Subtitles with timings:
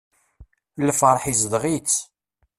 [0.87, 1.97] Lferḥ izdeɣ-itt.